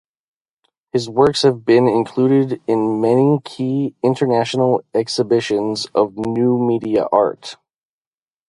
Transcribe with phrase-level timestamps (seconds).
[0.93, 7.55] His works have been included in many key international exhibitions of new media art.